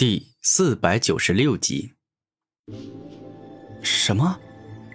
[0.00, 1.92] 第四百九十六集。
[3.82, 4.38] 什么？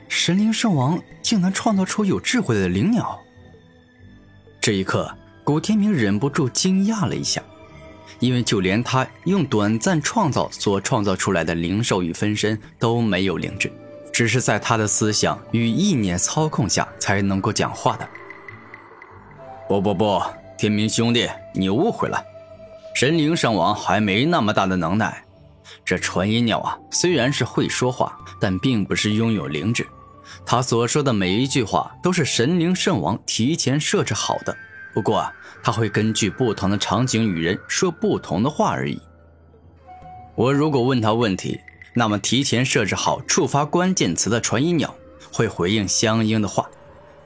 [0.08, 3.20] 神灵圣王竟能创造出有智慧的灵鸟？
[4.60, 7.39] 这一刻，古天明忍不住惊讶了一下，
[8.18, 13.72] 因为就连他用短暂创造所创造出来的灵兽与分身都没有灵智，
[14.12, 18.09] 只是在他的思想与意念操控下才能够讲话的。
[19.70, 20.20] 不不不，
[20.58, 22.20] 天明兄弟，你误会了。
[22.95, 25.21] 神灵圣王还没那么大的能耐，
[25.84, 29.86] 这传音鸟啊，虽然是会说话，但并不是拥有灵智。
[30.45, 34.55] 他所说的每一句话都是神灵圣王提前设置好的，
[34.94, 38.98] 不过啊，他会根据不同的场景与人说不同的话而已。
[40.34, 41.59] 我如果问他问题，
[41.94, 44.95] 那么提前设置好触发关键词的传音鸟
[45.34, 46.66] 会回应相应的话。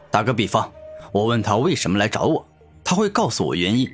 [0.10, 0.72] 打个比方，
[1.12, 2.44] 我问他为什么来找我，
[2.84, 3.88] 他会告诉我原因。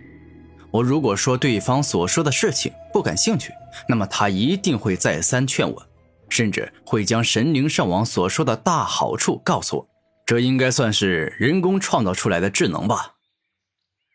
[0.71, 3.53] 我如果说对方所说的事情不感兴趣，
[3.87, 5.87] 那么他一定会再三劝我，
[6.29, 9.87] 甚至会将神灵圣王所说的大好处告诉我。
[10.25, 13.15] 这应该算是人工创造出来的智能吧？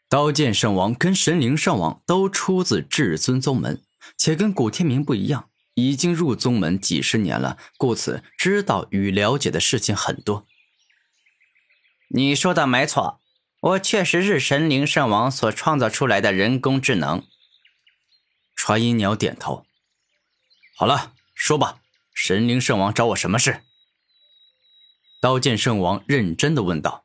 [0.08, 3.80] 刀剑圣王跟神灵圣王都出自至尊宗门，
[4.16, 10.44] 且跟古天明不一样，已经入宗门几十年了，故此知道与了解的事情很多。
[12.08, 13.19] 你说的没错。
[13.60, 17.22] 我确实是神灵圣王所创造出来的人工智能。
[18.56, 19.66] 传音鸟点头。
[20.78, 21.76] 好了，说吧，
[22.14, 23.60] 神灵圣王找我什么事？
[25.20, 27.04] 刀剑圣王认真的问道。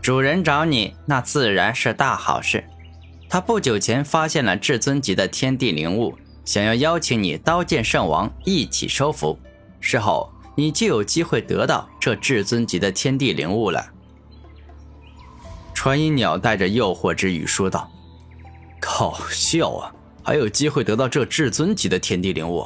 [0.00, 2.64] 主人找你，那自然是大好事。
[3.28, 9.36] 他不久前发现了至尊级的天地灵物，想要邀请你刀剑圣王一起收服，
[9.80, 13.94] 事后你就有机会得到这至尊级的天地灵物了。
[15.76, 17.88] 传音鸟带着诱惑之语说道
[18.80, 19.92] ：“搞笑啊！
[20.22, 22.64] 还有机会得到这至尊级的天地灵物？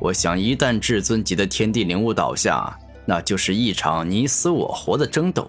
[0.00, 5.48] 我想，一旦至尊级的天地灵物倒下，那就是一场你死我活的争斗。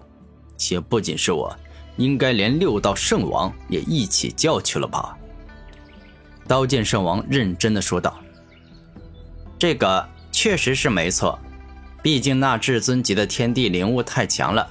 [0.56, 1.54] 且不仅是我，
[1.96, 5.18] 应该连六道圣王也一起叫去了吧？”
[6.46, 8.16] 刀剑圣王认真的说道
[9.58, 11.36] ：“这个确实是没错，
[12.04, 14.66] 毕竟那至尊级的天地灵物太强了。”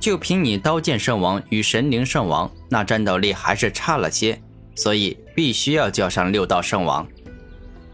[0.00, 4.40] 就凭你刀剑圣王与神灵圣王，那战斗力还是差了些，
[4.74, 7.06] 所以必须要叫上六道圣王。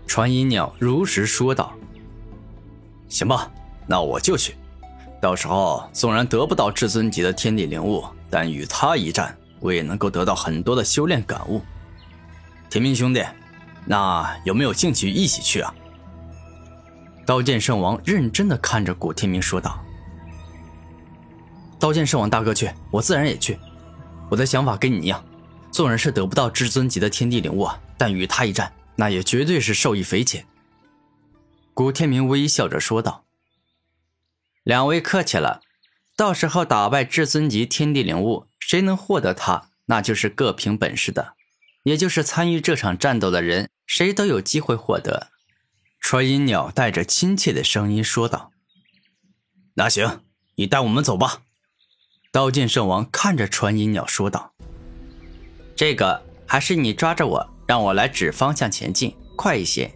[0.06, 1.72] 传音鸟如实说道
[3.08, 3.50] ：“行吧，
[3.86, 4.54] 那我就去。
[5.20, 11.62] 到时候纵然得不到至尊级的天地灵物，但与他一战，我也能够得到很多的修炼感悟。
[12.68, 13.24] 天明兄弟，
[13.86, 15.74] 那有没有兴趣一起去啊？”
[17.24, 19.82] 刀剑圣王认真的看着古天明说道。
[21.84, 23.58] 刀剑圣王大哥去，我自然也去。
[24.30, 25.22] 我的想法跟你一样，
[25.70, 27.68] 纵然是得不到至尊级的天地灵物，
[27.98, 30.46] 但与他一战，那也绝对是受益匪浅。
[31.74, 33.26] 古天明微笑着说道
[34.64, 35.60] ：“两位客气了，
[36.16, 41.34] 到时候打败至尊级天地灵物，谁能获得它，那就是各凭本事的，
[41.82, 45.28] 也就是参与这场战斗的人，谁都有机会获得。”
[46.00, 48.52] 传音鸟带着亲切的声音说道
[49.76, 50.22] ：“那行，
[50.54, 51.42] 你带我们走吧。”
[52.34, 54.52] 刀剑圣王看着传音鸟说道
[55.76, 59.88] ：“这个还是你抓着我，让我来指方向前进，快一些。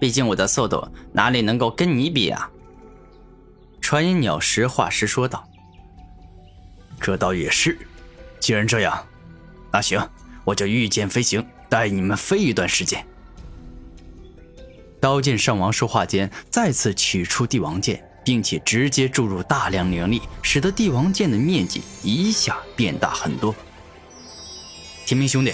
[0.00, 2.50] 毕竟我的速度哪里能够跟你比啊？”
[3.82, 5.46] 传音鸟实话实说道
[6.98, 7.76] ：“这倒也是。
[8.40, 9.06] 既然这样，
[9.70, 10.00] 那行，
[10.44, 13.06] 我就御剑飞行，带你们飞一段时间。”
[14.98, 18.02] 刀剑圣王说话间，再次取出帝王剑。
[18.24, 23.54] 并且直接注入大量灵力，使得帝王剑的面积一下变大很多。
[25.04, 25.52] 天明兄弟，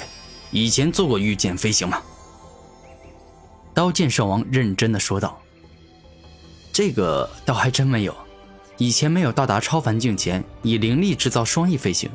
[0.50, 2.02] 以前做过御剑飞行吗？
[3.74, 5.40] 刀剑圣王认真的说道
[6.72, 8.14] ：“这个倒还真没有，
[8.76, 12.10] 以前没有到达超凡境前，以灵力制造双翼飞行，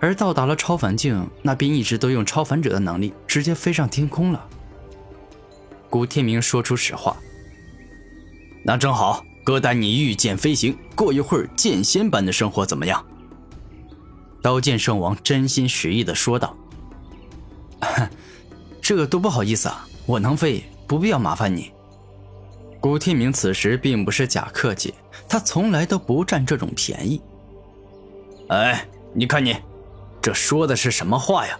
[0.00, 4.46] 而到达了超凡境，那便一直都用超凡者的能力直接飞上天空了。”
[5.88, 7.16] 古天明说出实话
[8.64, 13.06] ：“那正好。”哥带你御剑飞行，过一会儿剑仙般的生活怎么样？
[14.42, 16.56] 刀剑圣王真心实意的说道
[18.82, 21.70] ：“这个多不好意思啊，我能飞，不必要麻烦你。”
[22.82, 24.92] 古天明此时并不是假客气，
[25.28, 27.20] 他从来都不占这种便宜。
[28.48, 28.84] 哎，
[29.14, 29.54] 你看你，
[30.20, 31.56] 这说的是什么话呀？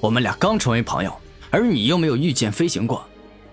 [0.00, 1.14] 我们俩刚成为朋友，
[1.50, 3.06] 而你又没有御剑飞行过。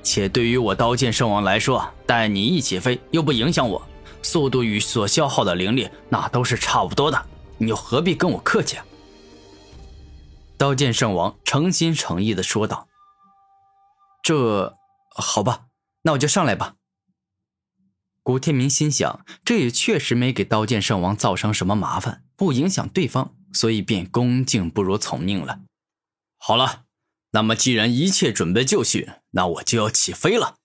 [0.07, 3.85] 且对于我刀剑圣王来说，带你一起飞又不影响我，
[4.23, 7.25] 速度与所消耗的灵力那都是差不多的，
[7.57, 8.77] 你又何必跟我客气？
[10.57, 12.87] 刀剑圣王诚心诚意的说道。
[14.23, 14.73] 这
[15.09, 15.65] 好吧，
[16.03, 16.75] 那我就上来吧。
[18.23, 25.59] 古天明心想，这也确实没给刀剑圣王造成什么麻烦，不影响对方，所以便恭敬不如从命了。
[26.37, 26.83] 好了，
[27.37, 30.55] 那么既然一切准备就绪，那我就要起飞了。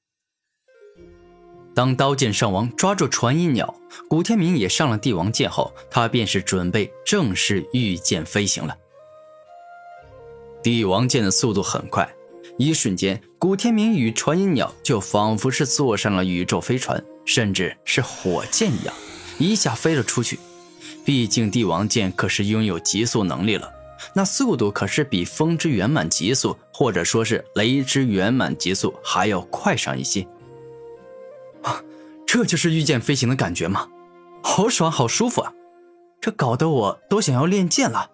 [1.75, 3.75] 当刀剑圣王抓住传音鸟，
[4.09, 8.75] 古天明也上了帝王剑后，他便是准备正式御剑飞行了。
[10.63, 12.11] 帝王剑的速度很快。
[12.57, 18.95] 一瞬间，古天明与传音鸟就仿佛是坐上了宇宙飞船，甚至是火箭一样，
[19.39, 20.39] 一下飞了出去。
[21.05, 23.71] 毕竟帝王剑可是拥有极速能力了，
[24.15, 30.27] 那速度可是比风之圆满极速，或者说是雷之圆满极速还要快上一些。
[31.63, 31.83] 啊，
[32.27, 33.89] 这就是御剑飞行的感觉吗？
[34.43, 35.53] 好爽，好舒服啊！
[36.21, 38.11] 这搞得我都想要练剑了。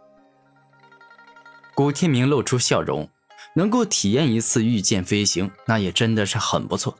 [1.74, 3.08] 古天明露出笑容。
[3.54, 6.96] 能够体验一次御剑飞行，那也真的是很不错，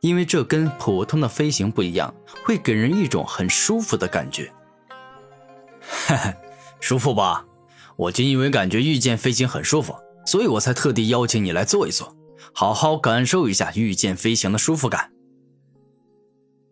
[0.00, 2.12] 因为这跟普通的飞行不一样，
[2.44, 4.52] 会给人一种很舒服的感觉。
[6.06, 6.34] 嘿嘿，
[6.80, 7.46] 舒服吧？
[8.02, 9.94] 我就因为感觉御剑飞行很舒服，
[10.26, 12.16] 所以我才特地邀请你来坐一坐，
[12.52, 15.12] 好好感受一下御剑飞行的舒服感。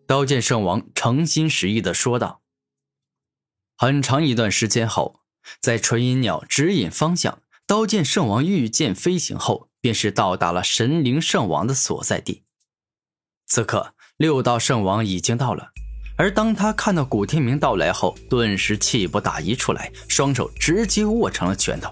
[0.05, 2.41] 刀剑圣王诚心实意的说道。
[3.77, 5.21] 很长一段时间后，
[5.61, 7.41] 在纯银鸟指引方向。
[7.65, 12.43] 刀剑圣王御剑飞行后，便是到达了神灵圣王的所在地。
[13.47, 15.71] 此刻，六道圣王已经到了，
[16.21, 21.91] 而当他看到古天明到来后，顿时气不打一处来，双手直接握成了拳头。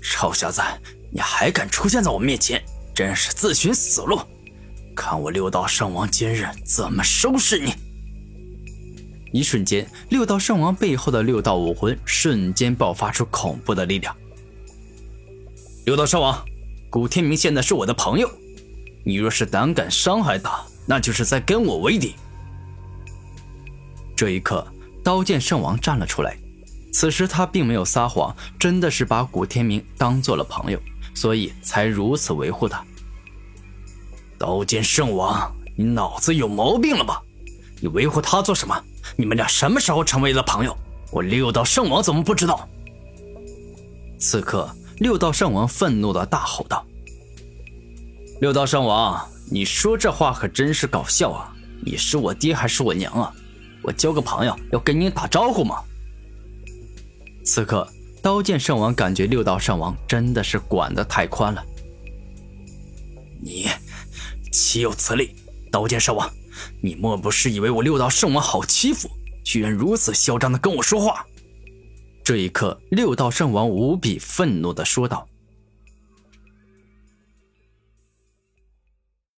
[0.00, 0.62] 臭小子，
[1.10, 2.62] 你还敢出现在我面前，
[2.94, 4.16] 真是自寻死路！
[4.94, 7.72] 看我六道圣王今日怎么收拾你！
[9.32, 14.16] 一瞬间，六道圣王背后的六道武魂瞬间爆发出恐怖的力量。
[15.84, 16.40] 六道圣王，
[16.88, 18.30] 古天明现在是我的朋友，
[19.04, 22.14] 你若是胆敢伤害他，那就是在跟我为敌。
[24.22, 24.64] 这一刻，
[25.02, 26.38] 刀剑圣王站了出来。
[26.92, 30.80] 此时他并没有撒谎，真的是把古天明当做了朋友，
[31.12, 32.84] 所以才如此维护他。
[34.38, 37.20] 刀剑圣王，你脑子有毛病了吧？
[37.80, 38.80] 你维护他做什么？
[39.16, 40.78] 你们俩什么时候成为了朋友？
[41.10, 42.68] 我六道圣王怎么不知道？
[44.20, 46.86] 此刻，六道圣王愤怒的大吼道
[48.40, 49.20] ：“六道圣王，
[49.50, 51.52] 你说这话可真是搞笑啊！
[51.84, 53.34] 你是我爹还是我娘啊？
[53.82, 55.82] 我交个朋友要跟你打招呼吗？”
[57.44, 57.86] 此刻，
[58.22, 61.64] 刀剑圣王感觉六道圣王真的是管得太宽了。
[63.40, 63.66] 你
[64.52, 65.34] 岂有此理！
[65.70, 66.30] 刀剑圣王。
[66.80, 69.10] 你莫不是以为我六道圣王好欺负，
[69.44, 71.26] 居然如此嚣张的跟我说话？
[72.22, 75.26] 这一刻，六道圣王无比愤怒的说道。